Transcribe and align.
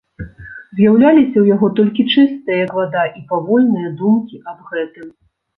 З'яўляліся 0.79 1.29
ў 1.41 1.45
яго 1.55 1.67
толькі 1.79 2.07
чыстыя, 2.13 2.57
як 2.65 2.71
вада, 2.79 3.03
і 3.21 3.21
павольныя 3.35 3.93
думкі 4.01 4.45
аб 4.55 4.59
гэтым. 4.73 5.07